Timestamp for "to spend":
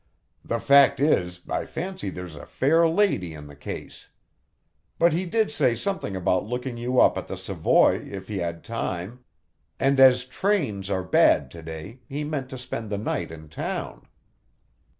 12.49-12.89